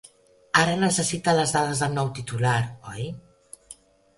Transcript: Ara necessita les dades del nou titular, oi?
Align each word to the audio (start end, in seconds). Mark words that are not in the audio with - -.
Ara 0.61 0.77
necessita 0.83 1.35
les 1.39 1.53
dades 1.57 1.83
del 1.85 1.93
nou 1.99 2.09
titular, 2.21 2.57
oi? 2.95 3.07